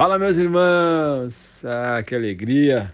Fala, 0.00 0.18
meus 0.18 0.38
irmãos! 0.38 1.62
Ah, 1.62 2.02
que 2.02 2.14
alegria 2.14 2.90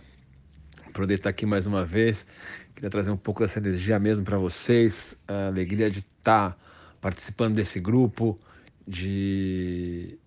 poder 0.93 1.15
estar 1.15 1.31
aqui 1.31 1.47
mais 1.47 1.65
uma 1.65 1.85
vez. 1.85 2.27
Queria 2.75 2.91
trazer 2.91 3.13
um 3.13 3.17
pouco 3.17 3.47
dessa 3.47 3.61
energia 3.61 3.97
mesmo 4.01 4.25
para 4.25 4.37
vocês. 4.39 5.17
A 5.29 5.47
alegria 5.47 5.89
de 5.89 6.01
estar 6.01 6.59
participando 7.01 7.55
desse 7.55 7.79
grupo, 7.79 8.37
de 8.89 10.19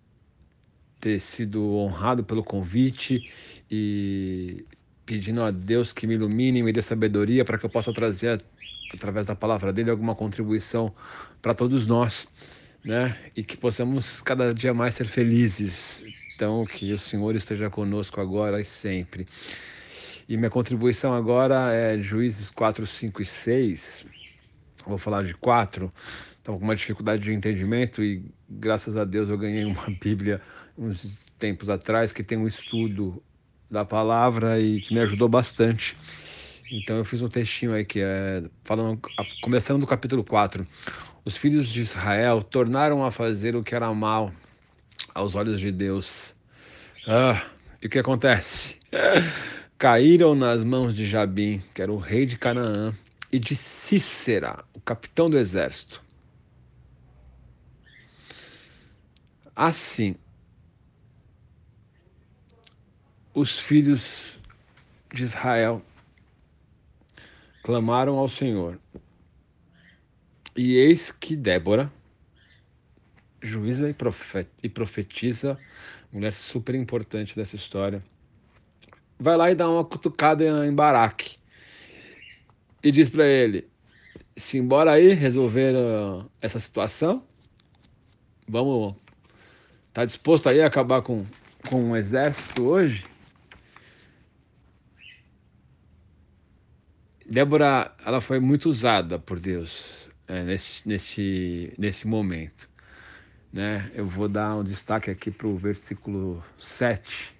ter 1.02 1.20
sido 1.20 1.62
honrado 1.76 2.24
pelo 2.24 2.46
convite 2.46 3.30
e 3.70 4.66
pedindo 5.06 5.44
a 5.44 5.52
Deus 5.52 5.92
que 5.92 6.08
me 6.08 6.14
ilumine, 6.14 6.64
me 6.64 6.72
dê 6.72 6.82
sabedoria 6.82 7.44
para 7.44 7.58
que 7.58 7.66
eu 7.66 7.70
possa 7.70 7.92
trazer, 7.92 8.42
através 8.94 9.28
da 9.28 9.36
palavra 9.36 9.74
dele, 9.74 9.92
alguma 9.92 10.16
contribuição 10.16 10.96
para 11.42 11.54
todos 11.54 11.86
nós, 11.86 12.26
né? 12.86 13.18
E 13.36 13.44
que 13.44 13.58
possamos 13.58 14.22
cada 14.22 14.54
dia 14.54 14.74
mais 14.74 14.94
ser 14.94 15.08
felizes. 15.08 16.06
Então, 16.40 16.64
que 16.64 16.94
o 16.94 16.98
Senhor 16.98 17.36
esteja 17.36 17.70
conosco 17.70 18.22
agora 18.22 18.62
e 18.62 18.64
sempre. 18.64 19.28
E 20.26 20.38
minha 20.38 20.50
contribuição 20.50 21.14
agora 21.14 21.74
é 21.74 22.00
Juízes 22.00 22.50
4, 22.50 22.88
5 22.88 23.22
e 23.22 23.26
6. 23.26 24.06
Vou 24.88 24.98
falar 24.98 25.26
de 25.26 25.34
4. 25.34 25.92
Estava 26.38 26.58
com 26.58 26.64
uma 26.64 26.78
dificuldade 26.78 27.24
de 27.24 27.34
entendimento 27.34 28.02
e 28.02 28.24
graças 28.50 28.96
a 28.96 29.04
Deus 29.04 29.28
eu 29.28 29.38
ganhei 29.38 29.66
uma 29.66 29.86
Bíblia 30.02 30.42
uns 30.78 31.30
tempos 31.38 31.70
atrás 31.70 32.14
que 32.14 32.24
tem 32.24 32.38
um 32.38 32.48
estudo 32.48 33.22
da 33.70 33.84
palavra 33.84 34.62
e 34.62 34.80
que 34.80 34.94
me 34.94 35.02
ajudou 35.02 35.28
bastante. 35.28 35.98
Então 36.72 36.96
eu 36.96 37.04
fiz 37.04 37.22
um 37.22 37.28
textinho 37.28 37.74
aí 37.74 37.84
que 37.84 38.00
é 38.00 38.46
falando, 38.64 38.98
começando 39.42 39.82
do 39.82 39.88
capítulo 39.88 40.24
4. 40.24 40.66
Os 41.26 41.36
filhos 41.36 41.68
de 41.68 41.82
Israel 41.82 42.42
tornaram 42.42 43.04
a 43.04 43.12
fazer 43.12 43.58
o 43.58 43.62
que 43.62 43.76
era 43.76 43.94
mal 43.94 44.32
aos 45.20 45.36
olhos 45.36 45.60
de 45.60 45.72
Deus. 45.72 46.34
Ah, 47.06 47.46
e 47.82 47.88
o 47.88 47.90
que 47.90 48.00
acontece? 48.00 48.80
Caíram 49.78 50.34
nas 50.34 50.64
mãos 50.64 50.96
de 50.96 51.06
Jabim, 51.06 51.62
que 51.74 51.82
era 51.82 51.92
o 51.92 51.98
rei 51.98 52.26
de 52.26 52.38
Canaã, 52.38 52.94
e 53.32 53.38
de 53.38 53.56
Cícera, 53.56 54.64
o 54.74 54.80
capitão 54.80 55.30
do 55.30 55.38
exército. 55.38 56.02
Assim, 59.56 60.16
os 63.34 63.60
filhos 63.60 64.40
de 65.14 65.24
Israel 65.24 65.82
clamaram 67.62 68.18
ao 68.18 68.30
Senhor. 68.30 68.80
E 70.56 70.76
eis 70.76 71.12
que 71.12 71.36
Débora, 71.36 71.92
juíza 73.42 73.90
e 74.64 74.70
profetiza, 74.70 75.58
mulher 76.12 76.34
super 76.34 76.76
importante 76.76 77.36
dessa 77.36 77.56
história, 77.56 78.04
vai 79.20 79.36
lá 79.36 79.52
e 79.52 79.56
dá 79.56 79.70
uma 79.70 79.84
cutucada 79.86 80.44
em 80.66 80.74
Baraque 80.74 81.38
e 82.84 82.92
diz 82.92 83.10
para 83.10 83.28
ele: 83.28 83.68
se 84.36 84.58
embora 84.58 84.92
aí 84.92 85.14
resolver 85.14 85.76
uh, 85.76 86.30
essa 86.42 86.60
situação, 86.60 87.24
vamos, 88.48 88.96
tá 89.94 90.06
disposto 90.06 90.48
aí 90.50 90.62
a 90.62 90.68
acabar 90.68 91.02
com, 91.02 91.26
com 91.68 91.84
um 91.84 91.96
exército 91.96 92.64
hoje? 92.64 93.06
Débora, 97.30 97.94
ela 98.04 98.22
foi 98.22 98.40
muito 98.40 98.70
usada 98.70 99.20
por 99.20 99.40
Deus 99.40 100.10
é, 100.28 100.42
nesse, 100.44 100.88
nesse, 100.88 101.74
nesse 101.78 102.08
momento. 102.08 102.68
Né? 103.52 103.92
Eu 103.96 104.08
vou 104.08 104.28
dar 104.30 104.56
um 104.56 104.64
destaque 104.64 105.10
aqui 105.10 105.32
para 105.32 105.48
o 105.48 105.58
versículo 105.58 106.44
7, 106.58 107.36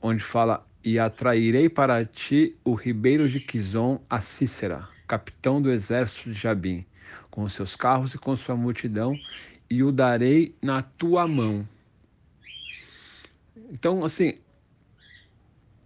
onde 0.00 0.22
fala: 0.22 0.66
E 0.82 0.98
atrairei 0.98 1.68
para 1.68 2.04
ti 2.04 2.56
o 2.64 2.74
ribeiro 2.74 3.28
de 3.28 3.40
Quizon 3.40 4.00
a 4.10 4.20
Cícera, 4.20 4.88
capitão 5.06 5.62
do 5.62 5.70
exército 5.70 6.32
de 6.32 6.38
Jabim, 6.38 6.84
com 7.30 7.48
seus 7.48 7.76
carros 7.76 8.14
e 8.14 8.18
com 8.18 8.36
sua 8.36 8.56
multidão, 8.56 9.20
e 9.70 9.82
o 9.82 9.92
darei 9.92 10.54
na 10.60 10.82
tua 10.82 11.28
mão. 11.28 11.68
Então, 13.70 14.04
assim, 14.04 14.38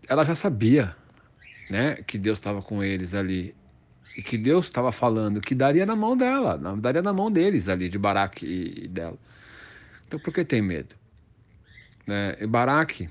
ela 0.08 0.24
já 0.24 0.34
sabia 0.34 0.96
né, 1.68 1.96
que 2.02 2.18
Deus 2.18 2.38
estava 2.38 2.60
com 2.60 2.82
eles 2.82 3.14
ali 3.14 3.54
que 4.22 4.36
Deus 4.36 4.66
estava 4.66 4.90
falando 4.90 5.40
que 5.40 5.54
daria 5.54 5.86
na 5.86 5.94
mão 5.94 6.16
dela, 6.16 6.58
daria 6.76 7.02
na 7.02 7.12
mão 7.12 7.30
deles 7.30 7.68
ali, 7.68 7.88
de 7.88 7.98
Baraque 7.98 8.46
e, 8.46 8.88
dela. 8.88 9.18
Então 10.06 10.18
por 10.18 10.32
que 10.32 10.44
tem 10.44 10.60
medo? 10.60 10.94
Né? 12.06 12.36
E 12.40 12.46
Baraque 12.46 13.08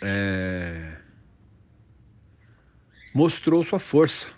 é, 0.00 0.96
mostrou 3.14 3.64
sua 3.64 3.78
força, 3.78 4.28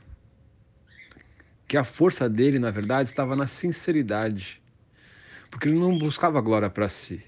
que 1.67 1.77
a 1.77 1.85
força 1.85 2.29
dele, 2.29 2.59
na 2.59 2.71
verdade, 2.71 3.09
estava 3.09 3.35
na 3.35 3.47
sinceridade, 3.47 4.63
porque 5.51 5.69
ele 5.69 5.79
não 5.79 5.99
buscava 5.99 6.41
glória 6.41 6.71
para 6.71 6.89
si, 6.89 7.23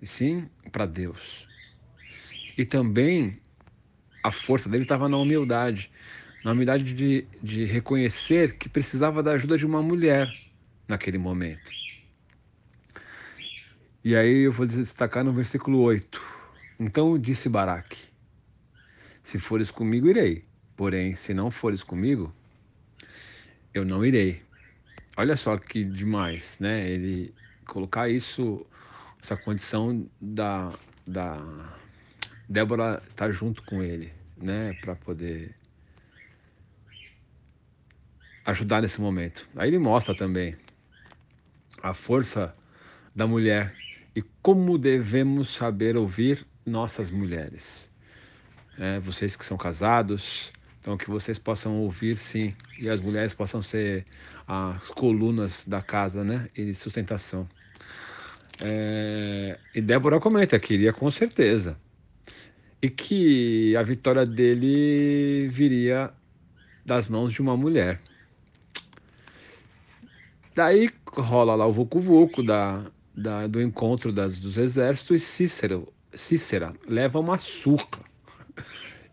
e 0.00 0.06
sim 0.06 0.48
para 0.72 0.86
Deus. 0.86 1.46
E 2.56 2.64
também 2.64 3.40
a 4.22 4.30
força 4.30 4.68
dele 4.68 4.84
estava 4.84 5.08
na 5.08 5.16
humildade 5.16 5.90
na 6.44 6.52
humildade 6.52 6.92
de, 6.92 7.26
de 7.42 7.64
reconhecer 7.64 8.58
que 8.58 8.68
precisava 8.68 9.22
da 9.22 9.32
ajuda 9.32 9.56
de 9.56 9.64
uma 9.64 9.82
mulher 9.82 10.30
naquele 10.86 11.16
momento. 11.16 11.70
E 14.04 14.14
aí 14.14 14.40
eu 14.40 14.52
vou 14.52 14.66
destacar 14.66 15.24
no 15.24 15.32
versículo 15.32 15.80
8. 15.80 16.20
Então 16.78 17.18
disse 17.18 17.48
Baraque: 17.48 17.98
Se 19.22 19.38
fores 19.38 19.70
comigo, 19.70 20.06
irei. 20.06 20.44
Porém, 20.76 21.14
se 21.14 21.32
não 21.32 21.50
fores 21.50 21.82
comigo, 21.82 22.34
eu 23.72 23.84
não 23.84 24.04
irei. 24.04 24.42
Olha 25.16 25.36
só 25.36 25.56
que 25.56 25.82
demais, 25.82 26.58
né? 26.60 26.86
Ele 26.86 27.32
colocar 27.64 28.10
isso, 28.10 28.66
essa 29.22 29.36
condição 29.36 30.06
da, 30.20 30.70
da 31.06 31.72
Débora 32.46 33.00
estar 33.08 33.32
junto 33.32 33.62
com 33.62 33.82
ele, 33.82 34.12
né? 34.36 34.74
Para 34.82 34.94
poder 34.94 35.54
ajudar 38.44 38.82
nesse 38.82 39.00
momento. 39.00 39.48
Aí 39.56 39.68
ele 39.68 39.78
mostra 39.78 40.14
também 40.14 40.56
a 41.82 41.94
força 41.94 42.54
da 43.14 43.26
mulher 43.26 43.74
e 44.14 44.22
como 44.42 44.78
devemos 44.78 45.50
saber 45.50 45.96
ouvir 45.96 46.46
nossas 46.64 47.10
mulheres. 47.10 47.90
É, 48.78 48.98
vocês 49.00 49.36
que 49.36 49.44
são 49.44 49.56
casados, 49.56 50.52
então 50.80 50.96
que 50.96 51.08
vocês 51.08 51.38
possam 51.38 51.76
ouvir 51.80 52.16
sim 52.16 52.54
e 52.78 52.88
as 52.88 53.00
mulheres 53.00 53.32
possam 53.32 53.62
ser 53.62 54.04
as 54.46 54.88
colunas 54.88 55.64
da 55.66 55.80
casa, 55.80 56.22
né, 56.22 56.48
e 56.56 56.74
sustentação. 56.74 57.48
É, 58.60 59.58
e 59.74 59.80
Débora 59.80 60.20
comenta 60.20 60.58
que 60.58 60.74
iria 60.74 60.92
com 60.92 61.10
certeza 61.10 61.76
e 62.80 62.90
que 62.90 63.74
a 63.76 63.82
vitória 63.82 64.26
dele 64.26 65.48
viria 65.48 66.12
das 66.84 67.08
mãos 67.08 67.32
de 67.32 67.40
uma 67.40 67.56
mulher. 67.56 67.98
Daí 70.54 70.88
rola 71.06 71.54
lá 71.56 71.66
o 71.66 71.72
vucu-vucu 71.72 72.42
da, 72.42 72.86
da, 73.14 73.46
do 73.46 73.60
encontro 73.60 74.12
das, 74.12 74.38
dos 74.38 74.56
exércitos 74.56 75.22
e 75.22 75.24
Cícero, 75.24 75.92
Cícera 76.12 76.72
leva 76.86 77.18
uma 77.18 77.38
surra. 77.38 78.04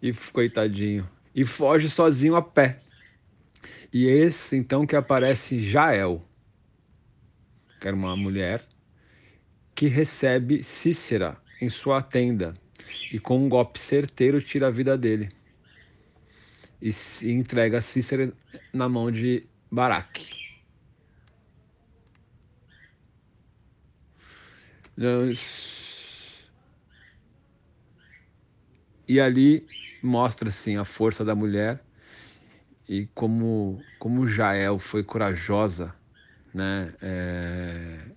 E 0.01 0.13
coitadinho. 0.13 1.07
E 1.33 1.45
foge 1.45 1.89
sozinho 1.89 2.35
a 2.35 2.41
pé. 2.41 2.79
E 3.93 4.05
esse 4.05 4.55
então 4.55 4.85
que 4.85 4.95
aparece 4.95 5.59
Jael, 5.59 6.23
que 7.79 7.87
era 7.87 7.95
uma 7.95 8.15
mulher, 8.15 8.65
que 9.75 9.87
recebe 9.87 10.63
Cícera 10.63 11.37
em 11.61 11.69
sua 11.69 12.01
tenda 12.01 12.53
e 13.11 13.19
com 13.19 13.37
um 13.37 13.49
golpe 13.49 13.79
certeiro 13.79 14.41
tira 14.41 14.67
a 14.67 14.71
vida 14.71 14.97
dele. 14.97 15.29
E 16.81 16.91
entrega 17.23 17.81
Cícera 17.81 18.33
na 18.73 18.89
mão 18.89 19.11
de 19.11 19.43
Baraque. 19.71 20.40
E 29.07 29.19
ali 29.19 29.69
mostra 30.01 30.49
assim 30.49 30.77
a 30.77 30.85
força 30.85 31.23
da 31.23 31.35
mulher 31.35 31.85
e 32.87 33.07
como 33.07 33.85
como 33.97 34.27
Jael 34.27 34.79
foi 34.79 35.03
corajosa, 35.03 35.95
né, 36.53 36.93
é, 37.01 38.15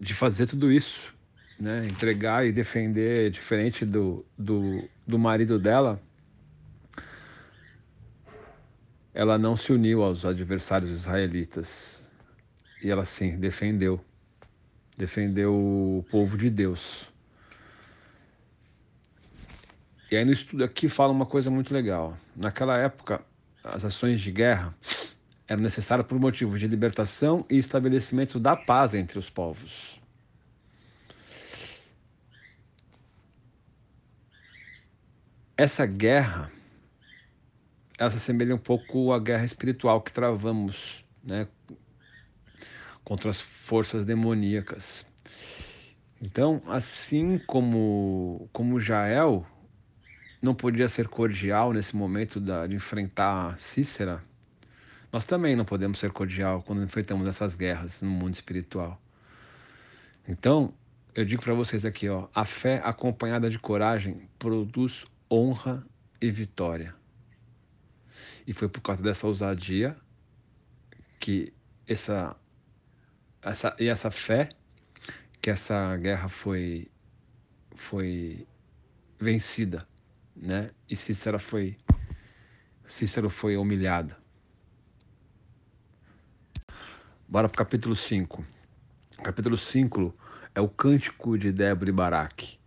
de 0.00 0.14
fazer 0.14 0.46
tudo 0.46 0.70
isso, 0.72 1.14
né, 1.58 1.86
entregar 1.86 2.46
e 2.46 2.52
defender 2.52 3.30
diferente 3.30 3.84
do, 3.84 4.24
do, 4.38 4.90
do 5.06 5.18
marido 5.18 5.58
dela. 5.58 6.00
Ela 9.14 9.38
não 9.38 9.56
se 9.56 9.72
uniu 9.72 10.02
aos 10.02 10.24
adversários 10.24 10.90
israelitas, 10.90 12.04
e 12.80 12.90
ela 12.90 13.06
sim 13.06 13.38
defendeu, 13.38 14.00
defendeu 14.96 15.54
o 15.54 16.04
povo 16.10 16.36
de 16.36 16.50
Deus. 16.50 17.08
E 20.10 20.16
aí 20.16 20.24
no 20.24 20.32
estudo 20.32 20.62
aqui 20.62 20.88
fala 20.88 21.12
uma 21.12 21.26
coisa 21.26 21.50
muito 21.50 21.74
legal. 21.74 22.16
Naquela 22.36 22.78
época, 22.78 23.20
as 23.64 23.84
ações 23.84 24.20
de 24.20 24.30
guerra 24.30 24.74
eram 25.48 25.62
necessárias 25.62 26.06
por 26.06 26.18
motivo 26.18 26.58
de 26.58 26.66
libertação 26.66 27.44
e 27.50 27.58
estabelecimento 27.58 28.38
da 28.38 28.54
paz 28.54 28.94
entre 28.94 29.18
os 29.18 29.28
povos. 29.28 30.00
Essa 35.56 35.86
guerra, 35.86 36.50
ela 37.98 38.10
se 38.10 38.16
assemelha 38.16 38.54
um 38.54 38.58
pouco 38.58 39.12
à 39.12 39.20
guerra 39.20 39.44
espiritual 39.44 40.00
que 40.02 40.12
travamos, 40.12 41.04
né, 41.22 41.46
contra 43.04 43.30
as 43.30 43.40
forças 43.40 44.04
demoníacas. 44.04 45.06
Então, 46.20 46.62
assim 46.66 47.38
como 47.46 48.48
como 48.52 48.80
Jael 48.80 49.46
não 50.40 50.54
podia 50.54 50.88
ser 50.88 51.08
cordial 51.08 51.72
nesse 51.72 51.96
momento 51.96 52.40
da, 52.40 52.66
de 52.66 52.76
enfrentar 52.76 53.58
Cícera, 53.58 54.22
nós 55.12 55.24
também 55.26 55.54
não 55.54 55.64
podemos 55.64 55.98
ser 55.98 56.10
cordial 56.12 56.62
quando 56.62 56.82
enfrentamos 56.82 57.28
essas 57.28 57.54
guerras 57.54 58.02
no 58.02 58.10
mundo 58.10 58.34
espiritual. 58.34 59.00
Então, 60.26 60.74
eu 61.14 61.24
digo 61.24 61.42
para 61.42 61.54
vocês 61.54 61.84
aqui, 61.84 62.08
ó, 62.08 62.28
a 62.34 62.44
fé 62.44 62.80
acompanhada 62.84 63.48
de 63.48 63.58
coragem 63.58 64.28
produz 64.38 65.04
honra 65.30 65.86
e 66.20 66.30
vitória. 66.30 66.94
E 68.46 68.52
foi 68.52 68.68
por 68.68 68.80
causa 68.80 69.02
dessa 69.02 69.26
ousadia 69.26 69.96
que 71.20 71.52
essa, 71.86 72.36
essa 73.44 73.76
e 73.78 73.88
essa 73.88 74.10
fé 74.10 74.48
que 75.40 75.50
essa 75.50 75.96
guerra 75.96 76.28
foi 76.28 76.90
foi 77.76 78.46
vencida, 79.18 79.86
né? 80.34 80.70
E 80.88 80.96
Cícero 80.96 81.38
foi 81.38 81.76
Cícero 82.88 83.28
foi 83.28 83.56
humilhado. 83.56 84.14
Bora 87.28 87.48
para 87.48 87.62
o 87.62 87.64
capítulo 87.64 87.96
5. 87.96 88.44
Capítulo 89.22 89.56
5 89.56 90.14
é 90.54 90.60
o 90.60 90.68
cântico 90.68 91.36
de 91.36 91.52
Débora 91.52 91.90
e 91.90 91.92
Baraque. 91.92 92.58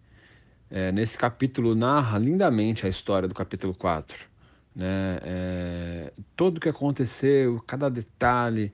É, 0.70 0.92
nesse 0.92 1.18
capítulo 1.18 1.74
narra 1.74 2.18
lindamente 2.18 2.86
a 2.86 2.90
história 2.90 3.28
do 3.28 3.34
capítulo 3.34 3.74
4. 3.74 4.18
Né? 4.76 5.20
É, 5.22 6.14
tudo 6.36 6.58
o 6.58 6.60
que 6.60 6.68
aconteceu, 6.68 7.62
cada 7.66 7.90
detalhe, 7.90 8.74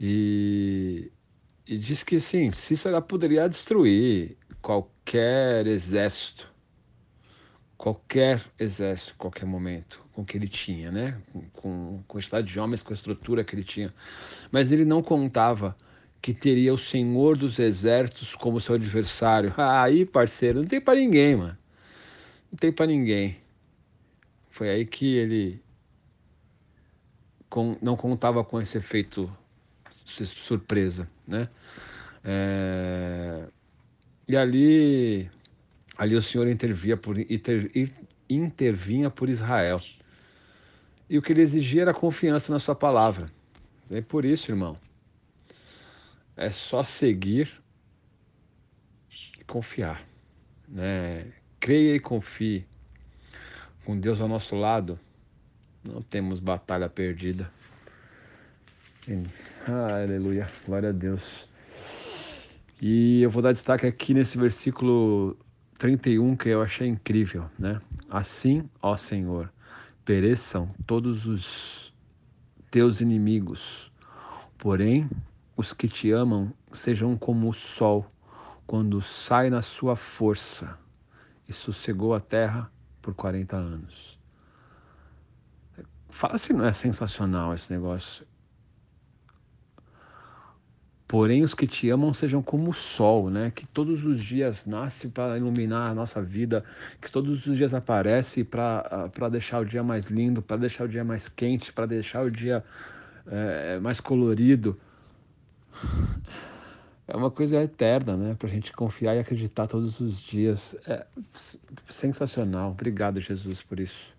e, 0.00 1.12
e 1.72 1.78
diz 1.78 2.02
que 2.02 2.20
sim, 2.20 2.52
Cícera 2.52 3.00
poderia 3.00 3.48
destruir 3.48 4.36
qualquer 4.60 5.66
exército, 5.66 6.46
qualquer 7.78 8.44
exército, 8.58 9.14
qualquer 9.16 9.46
momento, 9.46 10.04
com 10.12 10.22
que 10.22 10.36
ele 10.36 10.48
tinha, 10.48 10.92
né? 10.92 11.18
com, 11.32 11.48
com 11.54 12.00
a 12.00 12.02
quantidade 12.06 12.46
de 12.46 12.60
homens, 12.60 12.82
com 12.82 12.92
a 12.92 12.94
estrutura 12.94 13.42
que 13.42 13.54
ele 13.54 13.64
tinha. 13.64 13.92
Mas 14.50 14.70
ele 14.70 14.84
não 14.84 15.02
contava 15.02 15.74
que 16.20 16.34
teria 16.34 16.74
o 16.74 16.78
Senhor 16.78 17.38
dos 17.38 17.58
Exércitos 17.58 18.34
como 18.34 18.60
seu 18.60 18.74
adversário. 18.74 19.54
Aí, 19.56 20.04
parceiro, 20.04 20.60
não 20.60 20.68
tem 20.68 20.80
para 20.80 20.98
ninguém, 20.98 21.36
mano. 21.36 21.56
Não 22.50 22.58
tem 22.58 22.70
para 22.70 22.86
ninguém. 22.86 23.38
Foi 24.50 24.68
aí 24.68 24.84
que 24.84 25.16
ele 25.16 25.62
não 27.80 27.96
contava 27.96 28.44
com 28.44 28.60
esse 28.60 28.76
efeito 28.76 29.34
surpresa, 30.04 31.08
né? 31.32 31.48
É, 32.22 33.48
e 34.28 34.36
ali, 34.36 35.28
ali 35.96 36.14
o 36.14 36.22
Senhor 36.22 36.46
intervia 36.46 36.96
por, 36.96 37.18
inter, 37.18 37.70
intervinha 38.28 39.10
por 39.10 39.28
Israel. 39.28 39.82
E 41.08 41.18
o 41.18 41.22
que 41.22 41.32
ele 41.32 41.42
exigia 41.42 41.82
era 41.82 41.94
confiança 41.94 42.52
na 42.52 42.58
sua 42.58 42.74
palavra. 42.74 43.28
E 43.90 44.00
por 44.00 44.24
isso, 44.24 44.50
irmão, 44.50 44.78
é 46.36 46.50
só 46.50 46.84
seguir 46.84 47.60
e 49.38 49.44
confiar. 49.44 50.06
Né? 50.68 51.26
Creia 51.58 51.96
e 51.96 52.00
confie. 52.00 52.64
Com 53.84 53.98
Deus 53.98 54.20
ao 54.20 54.28
nosso 54.28 54.54
lado, 54.54 54.98
não 55.82 56.00
temos 56.00 56.38
batalha 56.38 56.88
perdida. 56.88 57.50
Ah, 59.66 60.02
aleluia, 60.02 60.46
glória 60.64 60.90
a 60.90 60.92
Deus. 60.92 61.48
E 62.80 63.20
eu 63.20 63.30
vou 63.30 63.42
dar 63.42 63.50
destaque 63.50 63.84
aqui 63.84 64.14
nesse 64.14 64.38
versículo 64.38 65.36
31 65.76 66.36
que 66.36 66.48
eu 66.48 66.62
achei 66.62 66.86
incrível, 66.86 67.50
né? 67.58 67.80
Assim, 68.08 68.70
ó 68.80 68.96
Senhor, 68.96 69.52
pereçam 70.04 70.72
todos 70.86 71.26
os 71.26 71.92
teus 72.70 73.00
inimigos, 73.00 73.90
porém 74.56 75.10
os 75.56 75.72
que 75.72 75.88
te 75.88 76.12
amam 76.12 76.52
sejam 76.70 77.16
como 77.16 77.48
o 77.48 77.52
sol, 77.52 78.06
quando 78.68 79.02
sai 79.02 79.50
na 79.50 79.62
sua 79.62 79.96
força 79.96 80.78
e 81.48 81.52
sossegou 81.52 82.14
a 82.14 82.20
terra 82.20 82.70
por 83.00 83.14
40 83.14 83.56
anos. 83.56 84.16
Fala 86.08 86.38
se 86.38 86.52
não 86.52 86.64
é 86.64 86.72
sensacional 86.72 87.52
esse 87.52 87.72
negócio. 87.72 88.24
Porém, 91.12 91.42
os 91.42 91.52
que 91.52 91.66
te 91.66 91.90
amam 91.90 92.14
sejam 92.14 92.42
como 92.42 92.70
o 92.70 92.72
sol, 92.72 93.28
né? 93.28 93.52
Que 93.54 93.66
todos 93.66 94.06
os 94.06 94.18
dias 94.18 94.64
nasce 94.64 95.08
para 95.08 95.36
iluminar 95.36 95.90
a 95.90 95.94
nossa 95.94 96.22
vida, 96.22 96.64
que 97.02 97.12
todos 97.12 97.46
os 97.46 97.54
dias 97.58 97.74
aparece 97.74 98.42
para 98.42 99.28
deixar 99.30 99.60
o 99.60 99.64
dia 99.66 99.82
mais 99.82 100.06
lindo, 100.06 100.40
para 100.40 100.56
deixar 100.56 100.84
o 100.84 100.88
dia 100.88 101.04
mais 101.04 101.28
quente, 101.28 101.70
para 101.70 101.84
deixar 101.84 102.24
o 102.24 102.30
dia 102.30 102.64
é, 103.26 103.78
mais 103.78 104.00
colorido 104.00 104.80
é 107.06 107.14
uma 107.14 107.30
coisa 107.30 107.62
eterna, 107.62 108.16
né? 108.16 108.34
Para 108.38 108.48
a 108.48 108.50
gente 108.50 108.72
confiar 108.72 109.14
e 109.14 109.18
acreditar 109.18 109.66
todos 109.66 110.00
os 110.00 110.18
dias. 110.18 110.74
É 110.86 111.04
sensacional. 111.90 112.70
Obrigado, 112.70 113.20
Jesus, 113.20 113.62
por 113.62 113.78
isso. 113.78 114.14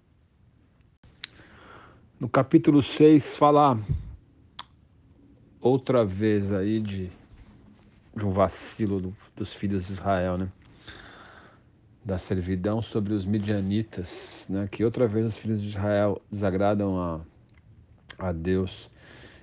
No 2.19 2.29
capítulo 2.29 2.83
6, 2.83 3.35
fala 3.35 3.79
outra 5.63 6.03
vez 6.03 6.51
aí 6.51 6.81
de, 6.81 7.09
de 8.15 8.25
um 8.25 8.31
vacilo 8.31 8.99
do, 8.99 9.17
dos 9.33 9.53
filhos 9.53 9.87
de 9.87 9.93
Israel, 9.93 10.37
né? 10.37 10.51
Da 12.03 12.17
servidão 12.17 12.81
sobre 12.81 13.13
os 13.13 13.25
midianitas, 13.25 14.45
né? 14.49 14.67
Que 14.69 14.83
outra 14.83 15.07
vez 15.07 15.25
os 15.25 15.37
filhos 15.37 15.61
de 15.61 15.69
Israel 15.69 16.21
desagradam 16.29 16.99
a, 16.99 17.21
a 18.19 18.31
Deus 18.33 18.91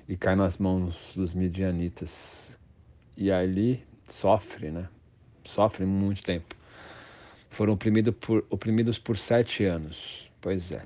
e 0.06 0.14
cai 0.14 0.36
nas 0.36 0.58
mãos 0.58 1.12
dos 1.16 1.32
midianitas. 1.32 2.58
E 3.16 3.32
ali 3.32 3.82
sofre, 4.10 4.70
né? 4.70 4.88
Sofre 5.44 5.86
muito 5.86 6.22
tempo. 6.22 6.54
Foram 7.48 7.72
oprimidos 7.72 8.14
por, 8.20 8.44
oprimidos 8.50 8.98
por 8.98 9.16
sete 9.16 9.64
anos. 9.64 10.30
Pois 10.40 10.70
é. 10.70 10.84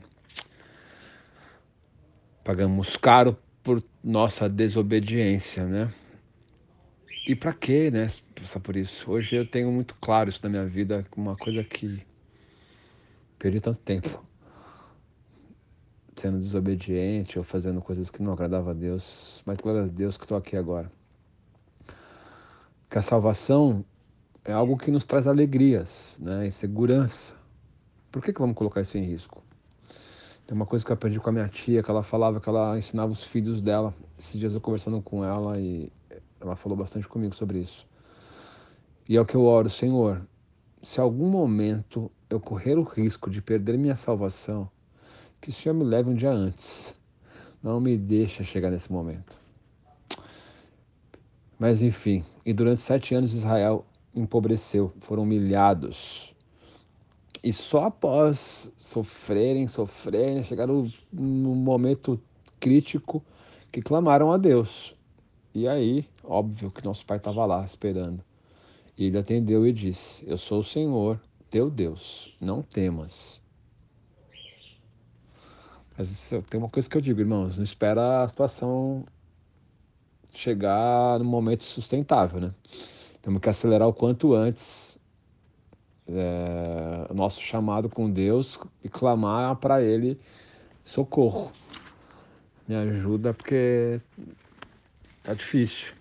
Pagamos 2.44 2.96
caro 2.96 3.36
por 3.64 3.82
nossa 4.02 4.48
desobediência, 4.48 5.64
né? 5.64 5.92
E 7.26 7.34
para 7.34 7.54
quê, 7.54 7.90
né? 7.90 8.06
Passar 8.34 8.60
por 8.60 8.76
isso. 8.76 9.10
Hoje 9.10 9.34
eu 9.34 9.46
tenho 9.46 9.72
muito 9.72 9.94
claro 9.94 10.28
isso 10.28 10.40
na 10.42 10.50
minha 10.50 10.66
vida, 10.66 11.06
uma 11.16 11.34
coisa 11.34 11.64
que 11.64 12.06
perdi 13.38 13.60
tanto 13.60 13.80
tempo 13.80 14.22
sendo 16.14 16.38
desobediente 16.38 17.38
ou 17.38 17.44
fazendo 17.44 17.80
coisas 17.80 18.08
que 18.10 18.22
não 18.22 18.32
agradavam 18.32 18.70
a 18.70 18.74
Deus, 18.74 19.42
mas 19.44 19.58
glória 19.58 19.82
a 19.82 19.86
Deus 19.86 20.16
que 20.16 20.24
estou 20.24 20.36
aqui 20.36 20.56
agora. 20.56 20.90
Que 22.88 22.98
a 22.98 23.02
salvação 23.02 23.84
é 24.44 24.52
algo 24.52 24.76
que 24.78 24.90
nos 24.90 25.04
traz 25.04 25.26
alegrias 25.26 26.16
né, 26.20 26.46
e 26.46 26.52
segurança. 26.52 27.34
Por 28.12 28.22
que, 28.22 28.32
que 28.32 28.40
vamos 28.40 28.56
colocar 28.56 28.80
isso 28.80 28.96
em 28.96 29.04
risco? 29.04 29.43
Tem 30.46 30.54
uma 30.54 30.66
coisa 30.66 30.84
que 30.84 30.92
eu 30.92 30.94
aprendi 30.94 31.18
com 31.18 31.30
a 31.30 31.32
minha 31.32 31.48
tia, 31.48 31.82
que 31.82 31.90
ela 31.90 32.02
falava 32.02 32.38
que 32.38 32.48
ela 32.48 32.78
ensinava 32.78 33.10
os 33.10 33.24
filhos 33.24 33.62
dela. 33.62 33.94
Esses 34.18 34.38
dias 34.38 34.52
eu 34.52 34.60
conversando 34.60 35.00
com 35.00 35.24
ela 35.24 35.58
e 35.58 35.90
ela 36.38 36.54
falou 36.54 36.76
bastante 36.76 37.08
comigo 37.08 37.34
sobre 37.34 37.60
isso. 37.60 37.86
E 39.08 39.16
é 39.16 39.20
o 39.20 39.24
que 39.24 39.34
eu 39.34 39.44
oro, 39.44 39.70
Senhor, 39.70 40.20
se 40.82 41.00
algum 41.00 41.28
momento 41.30 42.10
eu 42.28 42.38
correr 42.38 42.76
o 42.76 42.82
risco 42.82 43.30
de 43.30 43.40
perder 43.40 43.78
minha 43.78 43.96
salvação, 43.96 44.70
que 45.40 45.48
o 45.48 45.52
Senhor 45.52 45.74
me 45.74 45.84
leve 45.84 46.10
um 46.10 46.14
dia 46.14 46.30
antes. 46.30 46.94
Não 47.62 47.80
me 47.80 47.96
deixa 47.96 48.44
chegar 48.44 48.70
nesse 48.70 48.92
momento. 48.92 49.38
Mas 51.58 51.82
enfim, 51.82 52.22
e 52.44 52.52
durante 52.52 52.82
sete 52.82 53.14
anos 53.14 53.32
Israel 53.32 53.86
empobreceu, 54.14 54.92
foram 55.00 55.22
humilhados. 55.22 56.33
E 57.44 57.52
só 57.52 57.84
após 57.84 58.72
sofrerem, 58.74 59.68
sofrerem, 59.68 60.42
chegaram 60.42 60.90
no 61.12 61.54
momento 61.54 62.18
crítico 62.58 63.22
que 63.70 63.82
clamaram 63.82 64.32
a 64.32 64.38
Deus. 64.38 64.96
E 65.54 65.68
aí, 65.68 66.08
óbvio 66.24 66.70
que 66.70 66.82
nosso 66.82 67.04
pai 67.04 67.18
estava 67.18 67.44
lá 67.44 67.62
esperando. 67.62 68.24
E 68.96 69.04
ele 69.04 69.18
atendeu 69.18 69.66
e 69.66 69.74
disse: 69.74 70.24
Eu 70.26 70.38
sou 70.38 70.60
o 70.60 70.64
Senhor, 70.64 71.20
teu 71.50 71.68
Deus, 71.68 72.34
não 72.40 72.62
temas. 72.62 73.42
Mas 75.98 76.30
tem 76.48 76.58
uma 76.58 76.70
coisa 76.70 76.88
que 76.88 76.96
eu 76.96 77.02
digo, 77.02 77.20
irmãos: 77.20 77.58
não 77.58 77.64
espera 77.64 78.22
a 78.22 78.28
situação 78.28 79.04
chegar 80.32 81.18
no 81.18 81.26
momento 81.26 81.62
sustentável, 81.62 82.40
né? 82.40 82.54
Temos 83.20 83.42
que 83.42 83.50
acelerar 83.50 83.86
o 83.86 83.92
quanto 83.92 84.32
antes 84.32 84.98
é, 86.08 87.12
nosso 87.14 87.40
chamado 87.40 87.88
com 87.88 88.10
Deus 88.10 88.58
e 88.82 88.88
clamar 88.88 89.56
para 89.56 89.82
Ele 89.82 90.18
socorro. 90.82 91.50
Me 92.66 92.74
ajuda 92.74 93.34
porque 93.34 94.00
tá 95.22 95.34
difícil. 95.34 95.92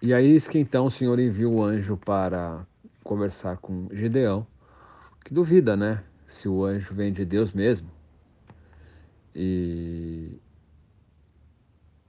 E 0.00 0.12
aí 0.12 0.40
que 0.40 0.58
então 0.58 0.86
o 0.86 0.90
Senhor 0.90 1.18
envia 1.20 1.48
o 1.48 1.62
anjo 1.62 1.96
para 1.96 2.66
conversar 3.04 3.58
com 3.58 3.88
Gideão, 3.92 4.46
que 5.24 5.32
duvida, 5.32 5.76
né? 5.76 6.02
Se 6.26 6.48
o 6.48 6.64
anjo 6.64 6.94
vem 6.94 7.12
de 7.12 7.24
Deus 7.24 7.52
mesmo. 7.52 7.88
E, 9.34 10.40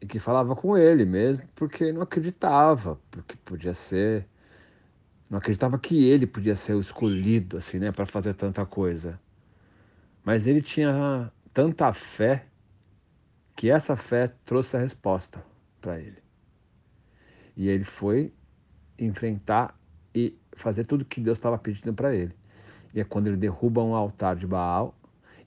e 0.01 0.07
que 0.07 0.19
falava 0.19 0.55
com 0.55 0.77
ele 0.77 1.05
mesmo, 1.05 1.43
porque 1.55 1.91
não 1.91 2.01
acreditava, 2.01 2.99
porque 3.11 3.35
podia 3.45 3.73
ser, 3.73 4.27
não 5.33 5.39
acreditava 5.39 5.79
que 5.79 6.07
ele 6.07 6.27
podia 6.27 6.55
ser 6.55 6.75
o 6.75 6.79
escolhido 6.79 7.57
assim, 7.57 7.79
né, 7.79 7.91
para 7.91 8.05
fazer 8.05 8.35
tanta 8.35 8.63
coisa. 8.67 9.19
Mas 10.23 10.45
ele 10.45 10.61
tinha 10.61 11.31
tanta 11.51 11.91
fé 11.91 12.45
que 13.55 13.67
essa 13.67 13.95
fé 13.95 14.31
trouxe 14.45 14.77
a 14.77 14.79
resposta 14.79 15.43
para 15.81 15.99
ele. 15.99 16.21
E 17.57 17.67
ele 17.67 17.83
foi 17.83 18.31
enfrentar 18.99 19.75
e 20.13 20.37
fazer 20.51 20.85
tudo 20.85 21.03
que 21.03 21.19
Deus 21.19 21.39
estava 21.39 21.57
pedindo 21.57 21.95
para 21.95 22.13
ele. 22.13 22.35
E 22.93 22.99
é 23.01 23.03
quando 23.03 23.25
ele 23.25 23.37
derruba 23.37 23.81
um 23.81 23.95
altar 23.95 24.35
de 24.35 24.45
Baal 24.45 24.95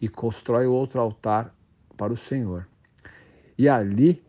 e 0.00 0.09
constrói 0.09 0.66
outro 0.66 1.00
altar 1.00 1.55
para 1.97 2.12
o 2.12 2.16
Senhor. 2.16 2.66
E 3.57 3.69
ali 3.69 4.21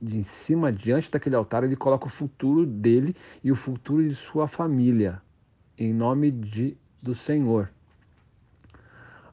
de 0.00 0.18
em 0.18 0.22
cima, 0.22 0.70
diante 0.70 1.10
daquele 1.10 1.36
altar, 1.36 1.64
ele 1.64 1.76
coloca 1.76 2.06
o 2.06 2.10
futuro 2.10 2.66
dele 2.66 3.14
e 3.42 3.50
o 3.50 3.56
futuro 3.56 4.06
de 4.06 4.14
sua 4.14 4.46
família, 4.46 5.22
em 5.78 5.92
nome 5.92 6.30
de, 6.30 6.76
do 7.02 7.14
Senhor. 7.14 7.70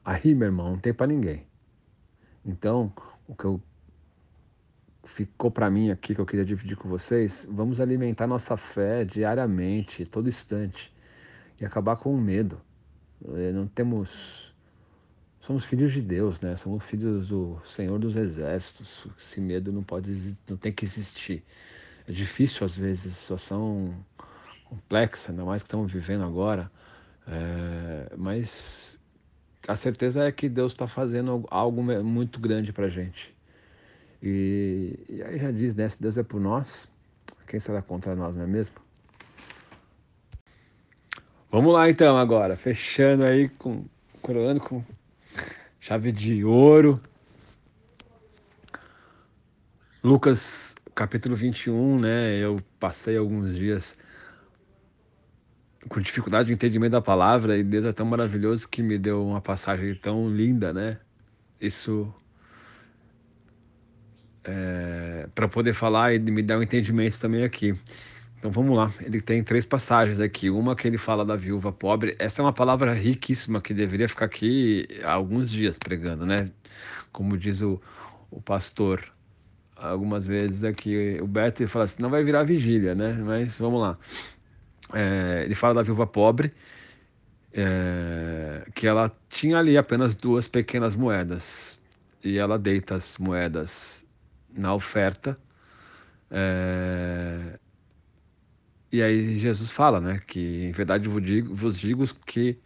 Aí, 0.03 0.33
meu 0.33 0.47
irmão, 0.47 0.71
não 0.71 0.79
tem 0.79 0.93
para 0.93 1.07
ninguém. 1.07 1.45
Então, 2.45 2.93
o 3.27 3.35
que 3.35 3.43
eu 3.43 3.61
ficou 5.03 5.49
para 5.49 5.69
mim 5.69 5.89
aqui 5.89 6.13
que 6.13 6.21
eu 6.21 6.25
queria 6.25 6.45
dividir 6.45 6.77
com 6.77 6.87
vocês, 6.87 7.47
vamos 7.49 7.79
alimentar 7.81 8.27
nossa 8.27 8.55
fé 8.55 9.03
diariamente, 9.03 10.05
todo 10.05 10.29
instante, 10.29 10.93
e 11.59 11.65
acabar 11.65 11.97
com 11.97 12.13
o 12.13 12.21
medo. 12.21 12.61
É, 13.35 13.51
não 13.51 13.67
temos 13.67 14.53
somos 15.47 15.63
filhos 15.63 15.93
de 15.93 16.01
Deus, 16.01 16.41
né? 16.41 16.57
Somos 16.57 16.83
filhos 16.83 17.29
do 17.29 17.57
Senhor 17.65 17.97
dos 17.97 18.17
Exércitos. 18.17 19.07
Esse 19.17 19.39
medo 19.39 19.71
não 19.71 19.81
pode, 19.81 20.35
não 20.47 20.57
tem 20.57 20.73
que 20.73 20.83
existir. 20.83 21.41
É 22.05 22.11
difícil 22.11 22.65
às 22.65 22.75
vezes, 22.75 23.15
situação 23.15 23.95
complexa, 24.65 25.31
ainda 25.31 25.45
mais 25.45 25.61
que 25.61 25.67
estamos 25.67 25.89
vivendo 25.89 26.25
agora. 26.25 26.69
É, 27.25 28.13
mas 28.17 28.99
a 29.65 29.77
certeza 29.77 30.25
é 30.25 30.31
que 30.33 30.49
Deus 30.49 30.73
está 30.73 30.85
fazendo 30.85 31.45
algo 31.49 31.81
muito 31.81 32.41
grande 32.41 32.73
para 32.73 32.89
gente. 32.89 33.33
E, 34.21 34.99
e, 35.07 35.23
aí 35.23 35.39
já 35.39 35.49
diz, 35.49 35.73
né? 35.75 35.87
Se 35.87 36.01
Deus 36.01 36.17
é 36.17 36.23
por 36.23 36.41
nós, 36.41 36.91
quem 37.47 37.59
será 37.61 37.81
contra 37.81 38.13
nós, 38.15 38.35
não 38.35 38.43
é 38.43 38.47
mesmo? 38.47 38.75
Vamos 41.49 41.71
lá 41.71 41.89
então 41.89 42.17
agora, 42.17 42.57
fechando 42.57 43.23
aí 43.23 43.47
com 43.47 43.85
coroando 44.21 44.59
com 44.59 44.83
chave 45.87 46.11
de 46.11 46.43
ouro. 46.43 47.01
Lucas 50.03 50.75
capítulo 50.93 51.33
21, 51.33 51.97
né? 51.97 52.35
Eu 52.39 52.61
passei 52.77 53.15
alguns 53.15 53.55
dias 53.55 53.97
com 55.87 56.01
dificuldade 56.01 56.47
de 56.47 56.53
entendimento 56.53 56.91
da 56.91 57.01
palavra 57.01 57.57
e 57.57 57.63
Deus 57.63 57.85
é 57.85 57.93
tão 57.93 58.05
maravilhoso 58.05 58.67
que 58.67 58.83
me 58.83 58.97
deu 58.97 59.25
uma 59.25 59.39
passagem 59.39 59.95
tão 59.95 60.29
linda, 60.29 60.73
né? 60.73 60.99
Isso 61.61 62.13
é, 64.43 65.29
para 65.33 65.47
poder 65.47 65.73
falar 65.73 66.13
e 66.13 66.19
me 66.19 66.43
dar 66.43 66.57
um 66.57 66.63
entendimento 66.63 67.17
também 67.17 67.45
aqui. 67.45 67.79
Então 68.47 68.63
vamos 68.63 68.77
lá, 68.77 68.93
ele 69.01 69.21
tem 69.21 69.43
três 69.43 69.65
passagens 69.65 70.21
aqui. 70.21 70.49
Uma 70.49 70.73
que 70.73 70.87
ele 70.87 70.97
fala 70.97 71.25
da 71.25 71.35
viúva 71.35 71.69
pobre. 71.69 72.15
Essa 72.17 72.41
é 72.41 72.45
uma 72.45 72.53
palavra 72.53 72.93
riquíssima 72.93 73.59
que 73.59 73.73
deveria 73.73 74.07
ficar 74.07 74.23
aqui 74.23 74.87
há 75.03 75.11
alguns 75.11 75.51
dias 75.51 75.77
pregando, 75.77 76.25
né? 76.25 76.49
Como 77.11 77.37
diz 77.37 77.61
o, 77.61 77.81
o 78.31 78.41
pastor 78.41 79.03
algumas 79.75 80.25
vezes 80.25 80.63
aqui, 80.63 81.19
o 81.21 81.27
Beto 81.27 81.61
ele 81.61 81.69
fala 81.69 81.83
assim: 81.83 82.01
não 82.01 82.09
vai 82.09 82.23
virar 82.23 82.43
vigília, 82.43 82.95
né? 82.95 83.11
Mas 83.21 83.57
vamos 83.57 83.81
lá. 83.81 83.97
É, 84.93 85.41
ele 85.43 85.53
fala 85.53 85.73
da 85.73 85.83
viúva 85.83 86.07
pobre, 86.07 86.53
é, 87.53 88.65
que 88.73 88.87
ela 88.87 89.11
tinha 89.27 89.57
ali 89.57 89.77
apenas 89.77 90.15
duas 90.15 90.47
pequenas 90.47 90.95
moedas 90.95 91.81
e 92.23 92.37
ela 92.37 92.57
deita 92.57 92.95
as 92.95 93.17
moedas 93.17 94.05
na 94.55 94.73
oferta. 94.73 95.37
É, 96.31 97.59
e 98.91 99.01
aí 99.01 99.37
Jesus 99.39 99.71
fala, 99.71 99.99
né, 99.99 100.21
que 100.25 100.65
em 100.65 100.71
verdade 100.71 101.07
vos 101.09 101.21
digo, 101.23 101.53
vos 101.53 101.77
digo 101.77 102.05
que 102.25 102.57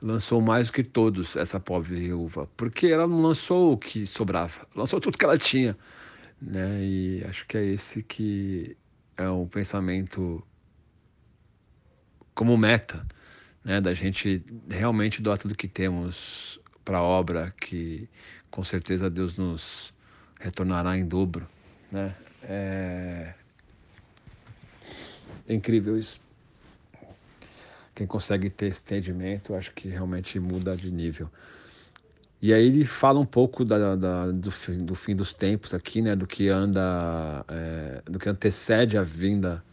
lançou 0.00 0.40
mais 0.40 0.68
do 0.68 0.72
que 0.72 0.82
todos 0.82 1.36
essa 1.36 1.60
pobre 1.60 1.94
viúva, 1.94 2.48
porque 2.56 2.86
ela 2.86 3.06
não 3.06 3.20
lançou 3.20 3.72
o 3.72 3.78
que 3.78 4.06
sobrava, 4.06 4.66
lançou 4.74 5.00
tudo 5.00 5.18
que 5.18 5.24
ela 5.24 5.38
tinha, 5.38 5.76
né? 6.40 6.82
E 6.82 7.24
acho 7.28 7.46
que 7.46 7.56
é 7.56 7.64
esse 7.64 8.02
que 8.02 8.76
é 9.16 9.28
o 9.28 9.46
pensamento 9.46 10.42
como 12.34 12.56
meta, 12.56 13.06
né, 13.62 13.80
da 13.80 13.94
gente 13.94 14.42
realmente 14.68 15.22
doar 15.22 15.38
tudo 15.38 15.54
que 15.54 15.68
temos 15.68 16.60
para 16.84 16.98
a 16.98 17.02
obra 17.02 17.54
que 17.60 18.08
com 18.50 18.64
certeza 18.64 19.08
Deus 19.08 19.38
nos 19.38 19.92
retornará 20.40 20.96
em 20.98 21.06
dobro, 21.06 21.46
né? 21.92 22.14
É 22.42 23.34
é 25.48 25.54
incrível 25.54 25.98
isso. 25.98 26.20
Quem 27.94 28.06
consegue 28.06 28.50
ter 28.50 28.66
esse 28.66 28.80
entendimento, 28.82 29.54
acho 29.54 29.72
que 29.72 29.88
realmente 29.88 30.38
muda 30.40 30.76
de 30.76 30.90
nível. 30.90 31.30
E 32.42 32.52
aí 32.52 32.66
ele 32.66 32.84
fala 32.84 33.20
um 33.20 33.24
pouco 33.24 33.64
da, 33.64 33.94
da, 33.96 34.30
do, 34.30 34.50
fim, 34.50 34.78
do, 34.78 34.94
fim, 34.94 35.16
dos 35.16 35.32
tempos 35.32 35.72
aqui, 35.72 36.02
né? 36.02 36.14
Do 36.14 36.26
que 36.26 36.48
anda, 36.48 37.44
é, 37.48 38.02
do 38.04 38.18
que 38.18 38.28
antecede 38.28 38.98
a 38.98 39.02
vinda, 39.02 39.64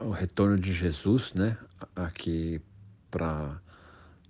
o 0.00 0.10
retorno 0.10 0.58
de 0.58 0.72
Jesus, 0.72 1.32
né? 1.32 1.56
Aqui 1.96 2.60
para 3.10 3.60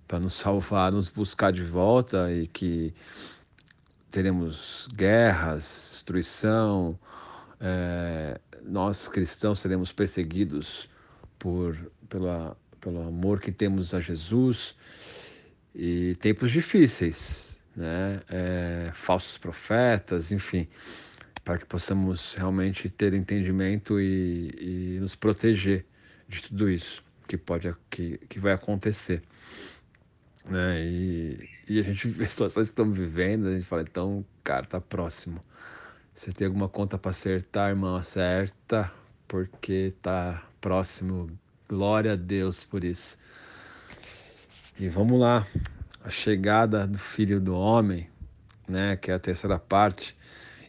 para 0.07 0.19
nos 0.19 0.35
salvar, 0.35 0.91
nos 0.91 1.09
buscar 1.09 1.51
de 1.51 1.63
volta 1.63 2.31
e 2.31 2.47
que 2.47 2.93
teremos 4.11 4.87
guerras, 4.93 5.89
destruição, 5.93 6.97
é, 7.59 8.39
nós 8.67 9.07
cristãos 9.07 9.59
seremos 9.59 9.91
perseguidos 9.91 10.89
por, 11.37 11.77
pela, 12.09 12.57
pelo 12.81 13.01
amor 13.07 13.39
que 13.39 13.51
temos 13.51 13.93
a 13.93 13.99
Jesus 13.99 14.75
e 15.73 16.15
tempos 16.15 16.51
difíceis, 16.51 17.55
né? 17.75 18.21
É, 18.29 18.91
falsos 18.93 19.37
profetas, 19.37 20.31
enfim, 20.31 20.67
para 21.43 21.57
que 21.57 21.65
possamos 21.65 22.33
realmente 22.33 22.89
ter 22.89 23.13
entendimento 23.13 23.99
e, 23.99 24.95
e 24.95 24.99
nos 24.99 25.15
proteger 25.15 25.85
de 26.27 26.41
tudo 26.43 26.69
isso 26.69 27.03
que 27.27 27.37
pode 27.37 27.73
que, 27.89 28.17
que 28.29 28.39
vai 28.39 28.53
acontecer. 28.53 29.21
Né? 30.45 30.81
E, 30.81 31.49
e 31.67 31.79
a 31.79 31.83
gente 31.83 32.07
vê 32.07 32.25
situações 32.25 32.67
que 32.67 32.73
estamos 32.73 32.97
vivendo, 32.97 33.47
a 33.47 33.51
gente 33.51 33.65
fala, 33.65 33.81
então, 33.81 34.25
cara, 34.43 34.65
tá 34.65 34.79
próximo. 34.79 35.43
Você 36.15 36.31
tem 36.31 36.47
alguma 36.47 36.69
conta 36.69 36.97
para 36.97 37.11
acertar, 37.11 37.69
irmão? 37.69 37.97
Acerta, 37.97 38.89
porque 39.27 39.93
tá 40.01 40.41
próximo. 40.61 41.29
Glória 41.67 42.13
a 42.13 42.15
Deus 42.15 42.63
por 42.63 42.85
isso. 42.85 43.17
E 44.79 44.87
vamos 44.87 45.19
lá. 45.19 45.45
A 46.03 46.09
chegada 46.09 46.87
do 46.87 46.97
Filho 46.97 47.41
do 47.41 47.53
Homem, 47.53 48.07
né, 48.67 48.95
que 48.95 49.11
é 49.11 49.15
a 49.15 49.19
terceira 49.19 49.59
parte. 49.59 50.15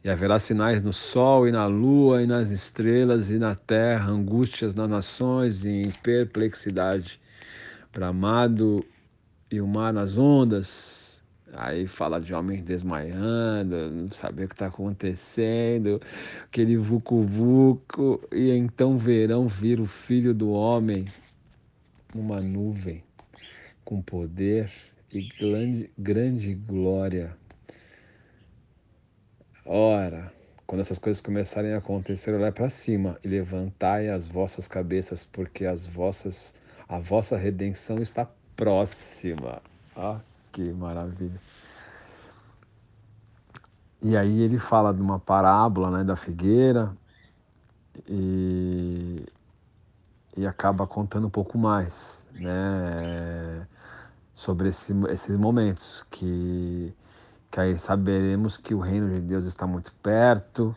E 0.03 0.11
haverá 0.11 0.41
sinais 0.41 0.85
no 0.85 0.93
sol 0.93 1.47
e 1.47 1.53
na 1.53 1.67
lua 1.67 2.23
e 2.23 2.27
nas 2.27 2.51
estrelas 2.51 3.31
e 3.31 3.39
na 3.39 3.55
terra, 3.55 4.11
angústias 4.11 4.75
nas 4.75 4.91
nações 4.91 5.65
e 5.65 5.71
em 5.71 5.91
perplexidade. 5.91 7.21
Bramado 7.93 8.85
e 9.51 9.61
o 9.61 9.67
mar 9.67 9.93
nas 9.93 10.19
ondas. 10.19 11.06
Aí 11.59 11.87
fala 11.87 12.21
de 12.21 12.35
homens 12.35 12.63
desmaiando, 12.63 13.91
não 13.91 14.13
saber 14.13 14.45
o 14.45 14.49
que 14.49 14.55
está 14.55 14.67
acontecendo, 14.67 16.01
aquele 16.45 16.77
vucu-vucu, 16.77 18.21
e 18.31 18.51
então 18.51 18.99
verão 18.99 19.49
vir 19.49 19.81
o 19.81 19.87
filho 19.87 20.35
do 20.35 20.51
homem 20.51 21.07
numa 22.15 22.43
nuvem 22.43 23.03
com 23.87 24.03
poder 24.03 24.71
e 25.11 25.23
grande, 25.23 25.91
grande 25.99 26.55
glória. 26.55 27.35
Ora, 29.65 30.31
quando 30.67 30.83
essas 30.83 30.99
coisas 30.99 31.23
começarem 31.23 31.73
a 31.73 31.79
acontecer, 31.79 32.33
olhai 32.33 32.53
para 32.53 32.69
cima 32.69 33.19
e 33.25 33.29
levantai 33.29 34.11
as 34.11 34.29
vossas 34.29 34.69
cabeças, 34.69 35.25
porque 35.25 35.65
as 35.65 35.87
vossas, 35.87 36.55
a 36.87 36.99
vossa 36.99 37.37
redenção 37.37 38.03
está 38.03 38.29
próxima. 38.57 39.63
Ah, 39.97 40.21
que 40.57 40.73
maravilha. 40.73 41.39
E 44.01 44.17
aí 44.17 44.41
ele 44.41 44.59
fala 44.59 44.95
de 44.95 45.03
uma 45.03 45.19
parábola 45.19 45.99
né, 45.99 46.05
da 46.05 46.17
figueira 46.17 46.97
e, 48.09 49.27
e 50.35 50.47
acaba 50.47 50.87
contando 50.87 51.27
um 51.27 51.31
pouco 51.31 51.59
mais 51.59 52.25
né, 52.33 53.67
sobre 54.35 54.71
esse, 54.71 54.95
esses 55.11 55.37
momentos 55.37 56.07
que, 56.11 56.95
que 57.51 57.61
aí 57.61 57.77
saberemos 57.79 58.57
que 58.57 58.73
o 58.73 58.81
reino 58.81 59.11
de 59.11 59.21
Deus 59.21 59.45
está 59.45 59.67
muito 59.67 59.93
perto 60.03 60.75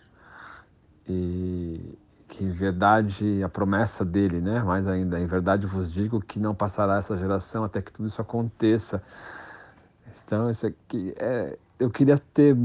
e 1.08 1.98
que 2.28 2.44
em 2.44 2.52
verdade 2.52 3.42
a 3.44 3.50
promessa 3.50 4.04
dele, 4.04 4.42
né? 4.42 4.62
Mais 4.62 4.88
ainda, 4.88 5.20
em 5.20 5.26
verdade 5.26 5.66
vos 5.66 5.92
digo 5.92 6.22
que 6.22 6.38
não 6.38 6.54
passará 6.54 6.98
essa 6.98 7.18
geração 7.18 7.64
até 7.64 7.82
que 7.82 7.92
tudo 7.94 8.08
isso 8.10 8.22
aconteça. 8.22 9.02
Então, 10.30 10.48
isso 10.48 10.68
aqui 10.68 11.12
é. 11.18 11.58
Eu 11.80 11.90
queria 11.90 12.20
ter 12.20 12.56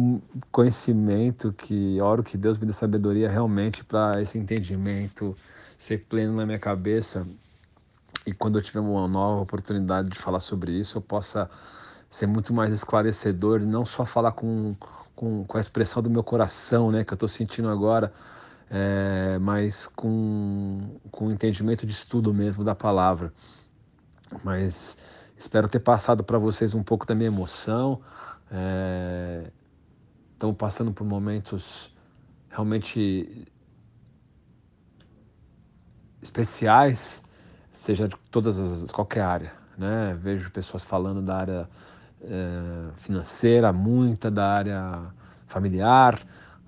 conhecimento, 0.52 1.50
que 1.50 1.98
oro 1.98 2.22
que 2.22 2.36
Deus 2.36 2.58
me 2.58 2.66
dê 2.66 2.74
sabedoria 2.74 3.30
realmente 3.30 3.82
para 3.82 4.20
esse 4.20 4.36
entendimento 4.36 5.34
ser 5.78 6.04
pleno 6.04 6.36
na 6.36 6.44
minha 6.44 6.58
cabeça. 6.58 7.26
E 8.26 8.34
quando 8.34 8.58
eu 8.58 8.62
tiver 8.62 8.80
uma 8.80 9.08
nova 9.08 9.40
oportunidade 9.40 10.10
de 10.10 10.18
falar 10.18 10.40
sobre 10.40 10.72
isso, 10.72 10.98
eu 10.98 11.00
possa 11.00 11.48
ser 12.10 12.26
muito 12.26 12.52
mais 12.52 12.70
esclarecedor 12.70 13.60
não 13.60 13.86
só 13.86 14.04
falar 14.04 14.32
com, 14.32 14.76
com, 15.16 15.44
com 15.44 15.56
a 15.56 15.60
expressão 15.60 16.02
do 16.02 16.10
meu 16.10 16.22
coração, 16.22 16.90
né, 16.90 17.02
que 17.02 17.14
eu 17.14 17.16
estou 17.16 17.28
sentindo 17.28 17.70
agora, 17.70 18.12
é, 18.70 19.38
mas 19.40 19.86
com, 19.86 20.98
com 21.10 21.28
o 21.28 21.32
entendimento 21.32 21.86
de 21.86 21.92
estudo 21.92 22.34
mesmo 22.34 22.62
da 22.62 22.74
palavra. 22.74 23.32
Mas 24.42 24.98
Espero 25.36 25.68
ter 25.68 25.80
passado 25.80 26.22
para 26.22 26.38
vocês 26.38 26.74
um 26.74 26.82
pouco 26.82 27.06
da 27.06 27.14
minha 27.14 27.28
emoção. 27.28 28.00
É... 28.50 29.50
Estamos 30.32 30.56
passando 30.56 30.92
por 30.92 31.04
momentos 31.06 31.94
realmente 32.50 33.46
especiais, 36.20 37.22
seja 37.72 38.08
de 38.08 38.16
todas 38.30 38.58
as 38.58 38.90
qualquer 38.90 39.22
área, 39.22 39.52
né? 39.76 40.16
Vejo 40.20 40.50
pessoas 40.50 40.82
falando 40.82 41.22
da 41.22 41.36
área 41.36 41.68
é, 42.22 42.90
financeira, 42.96 43.72
muita 43.72 44.30
da 44.30 44.46
área 44.46 45.02
familiar, 45.46 46.20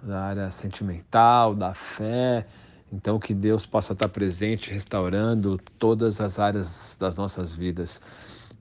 da 0.03 0.23
área 0.23 0.51
sentimental, 0.51 1.55
da 1.55 1.75
fé. 1.75 2.47
Então 2.93 3.19
que 3.19 3.35
Deus 3.35 3.67
possa 3.67 3.93
estar 3.93 4.09
presente, 4.09 4.71
restaurando 4.71 5.59
todas 5.79 6.21
as 6.21 6.39
áreas 6.39 6.97
das 7.01 7.17
nossas 7.17 7.55
vidas 7.55 8.01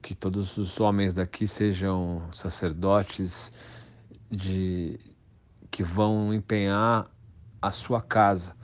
que 0.05 0.13
todos 0.13 0.55
os 0.57 0.79
homens 0.79 1.15
daqui 1.15 1.47
sejam 1.47 2.21
sacerdotes 2.31 3.51
de 4.29 4.99
que 5.71 5.81
vão 5.81 6.31
empenhar 6.31 7.07
a 7.59 7.71
sua 7.71 7.99
casa 8.03 8.55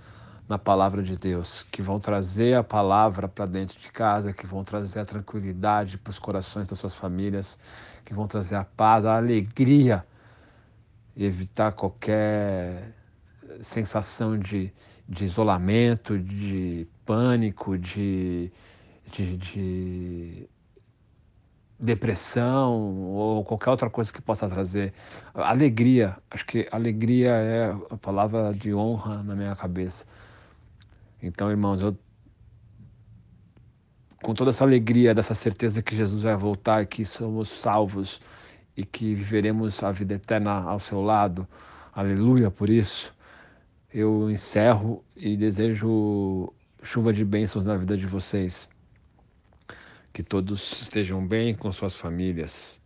na 0.48 0.60
palavra 0.60 1.02
de 1.02 1.18
Deus, 1.18 1.64
que 1.64 1.82
vão 1.82 2.00
trazer 2.00 2.54
a 2.54 2.64
palavra 2.64 3.28
para 3.28 3.48
dentro 3.48 3.80
de 3.80 3.92
casa, 3.92 4.32
que 4.32 4.46
vão 4.46 4.64
trazer 4.64 5.00
a 5.00 5.06
tranquilidade 5.06 5.98
para 5.98 6.12
os 6.12 6.20
corações 6.20 6.70
das 6.70 6.78
suas 6.78 6.94
famílias, 6.94 7.58
que 8.06 8.14
vão 8.14 8.28
trazer 8.28 8.54
a 8.54 8.64
paz, 8.64 9.04
a 9.04 9.18
alegria 9.18 10.06
e 11.16 11.26
evitar 11.26 11.72
qualquer 11.72 12.94
sensação 13.64 14.38
de, 14.38 14.72
de 15.10 15.26
isolamento, 15.26 16.20
de 16.20 16.88
pânico, 17.04 17.80
de, 17.80 18.52
de, 19.12 19.38
de 19.38 20.50
depressão 21.82 23.02
ou 23.10 23.44
qualquer 23.44 23.72
outra 23.72 23.90
coisa 23.90 24.14
que 24.14 24.22
possa 24.22 24.48
trazer 24.48 24.94
alegria. 25.34 26.16
Acho 26.30 26.46
que 26.46 26.68
alegria 26.72 27.32
é 27.32 27.72
a 27.90 27.98
palavra 27.98 28.54
de 28.54 28.74
honra 28.74 29.24
na 29.24 29.36
minha 29.36 29.56
cabeça. 29.56 30.06
Então, 31.22 31.50
irmãos, 31.50 31.82
eu 31.82 31.98
com 34.22 34.36
toda 34.36 34.52
essa 34.52 34.64
alegria, 34.64 35.16
dessa 35.16 35.34
certeza 35.34 35.82
que 35.82 35.96
Jesus 35.96 36.22
vai 36.22 36.36
voltar 36.36 36.86
que 36.86 37.04
somos 37.04 37.50
salvos 37.50 38.22
e 38.78 38.86
que 38.86 39.16
viveremos 39.16 39.82
a 39.84 39.92
vida 39.92 40.14
eterna 40.14 40.62
ao 40.62 40.80
seu 40.80 41.02
lado. 41.02 41.48
Aleluia 41.94 42.52
por 42.52 42.70
isso. 42.70 43.14
Eu 43.92 44.30
encerro 44.30 45.04
e 45.18 45.36
desejo 45.36 46.54
chuva 46.84 47.12
de 47.12 47.26
bênçãos 47.26 47.66
na 47.66 47.76
vida 47.76 47.98
de 47.98 48.06
vocês. 48.06 48.70
Que 50.14 50.24
todos 50.24 50.82
estejam 50.82 51.26
bem 51.26 51.56
com 51.56 51.72
suas 51.72 51.96
famílias. 51.96 52.82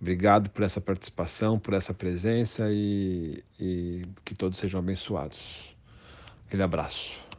Obrigado 0.00 0.48
por 0.50 0.62
essa 0.64 0.80
participação, 0.80 1.58
por 1.58 1.74
essa 1.74 1.92
presença 1.92 2.66
e, 2.70 3.44
e 3.58 4.02
que 4.24 4.34
todos 4.34 4.58
sejam 4.58 4.80
abençoados. 4.80 5.74
Aquele 6.46 6.62
abraço. 6.62 7.29